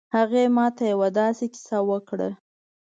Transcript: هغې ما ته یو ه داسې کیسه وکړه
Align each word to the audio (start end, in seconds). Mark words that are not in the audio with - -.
هغې 0.15 0.43
ما 0.55 0.65
ته 0.75 0.83
یو 0.91 0.99
ه 1.05 1.09
داسې 1.19 1.45
کیسه 1.53 1.77
وکړه 1.89 2.29